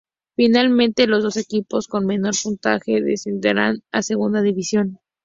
Finalmente, 0.35 1.05
los 1.05 1.21
dos 1.21 1.37
equipos 1.37 1.87
con 1.87 2.07
menor 2.07 2.33
puntaje 2.43 3.01
descenderán 3.03 3.83
a 3.91 4.01
Segunda 4.01 4.41
División. 4.41 4.97